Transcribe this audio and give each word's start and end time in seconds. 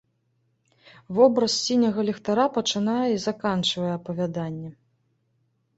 Вобраз 1.17 1.53
сіняга 1.65 2.01
ліхтара 2.09 2.45
пачынае 2.57 3.05
і 3.13 3.21
заканчвае 3.27 3.91
апавяданне. 3.99 4.69